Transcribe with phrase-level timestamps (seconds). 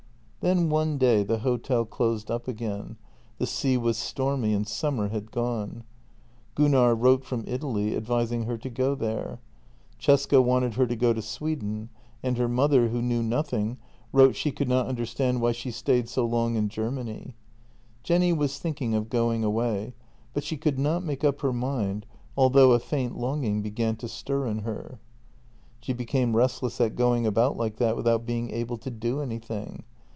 [0.43, 2.97] Then one day the hotel closed up again,
[3.37, 5.83] the sea was stormy, and summer had gone.
[6.55, 9.39] Gunnar wrote from Italy, advising her to go there.
[9.99, 11.89] Cesca wanted her to go to Sweden,
[12.23, 13.77] and her mother, who knew noth ing,
[14.11, 17.35] wrote she could not understand why she stayed so long in Germany.
[18.01, 19.93] Jenny was thinking of going away,
[20.33, 24.47] but she could not make up her mind, although a faint longing began to stir
[24.47, 24.97] in her.
[25.81, 29.83] She became restless at going about like that without being able to do anything.